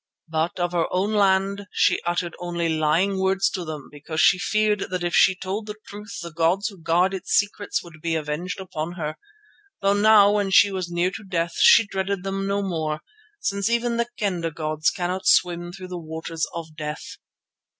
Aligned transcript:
But 0.27 0.59
of 0.59 0.71
her 0.71 0.87
own 0.91 1.13
land 1.13 1.67
she 1.71 2.01
uttered 2.07 2.35
only 2.39 2.67
lying 2.69 3.19
words 3.19 3.51
to 3.51 3.63
them 3.63 3.87
because 3.91 4.19
she 4.19 4.39
feared 4.39 4.87
that 4.89 5.03
if 5.03 5.13
she 5.13 5.35
told 5.35 5.67
the 5.67 5.75
truth 5.85 6.17
the 6.23 6.31
gods 6.33 6.69
who 6.69 6.79
guard 6.81 7.13
its 7.13 7.29
secrets 7.33 7.83
would 7.83 8.01
be 8.01 8.15
avenged 8.15 8.59
on 8.73 8.93
her, 8.93 9.17
though 9.79 9.93
now 9.93 10.31
when 10.31 10.49
she 10.49 10.71
was 10.71 10.89
near 10.89 11.11
to 11.11 11.23
death 11.23 11.53
she 11.59 11.85
dreaded 11.85 12.23
them 12.23 12.47
no 12.47 12.63
more, 12.63 13.01
since 13.39 13.69
even 13.69 13.97
the 13.97 14.09
Kendah 14.17 14.49
gods 14.55 14.89
cannot 14.89 15.27
swim 15.27 15.71
through 15.71 15.89
the 15.89 15.99
waters 15.99 16.47
of 16.51 16.75
death. 16.75 17.17